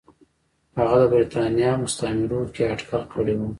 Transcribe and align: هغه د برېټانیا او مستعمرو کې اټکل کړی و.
هغه 0.79 0.97
د 1.01 1.03
برېټانیا 1.13 1.71
او 1.75 1.81
مستعمرو 1.83 2.41
کې 2.53 2.63
اټکل 2.73 3.03
کړی 3.13 3.33
و. 3.37 3.41